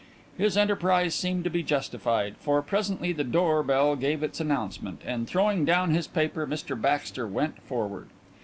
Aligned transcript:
His 0.35 0.57
enterprise 0.57 1.13
seemed 1.13 1.43
to 1.43 1.51
be 1.51 1.61
justified, 1.61 2.33
for 2.39 2.59
presently 2.63 3.13
the 3.13 3.23
door 3.23 3.61
bell 3.61 3.95
gave 3.95 4.23
its 4.23 4.39
announcement, 4.39 5.03
and 5.05 5.27
throwing 5.27 5.63
down 5.63 5.91
his 5.93 6.07
paper 6.07 6.47
Mr 6.47 6.73
Baxter 6.75 7.27
went 7.27 7.61
forward. 7.61 8.09